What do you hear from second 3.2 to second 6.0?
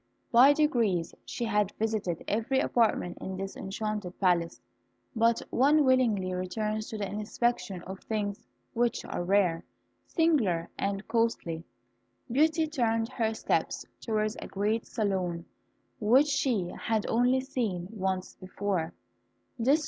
in this enchanted palace: but one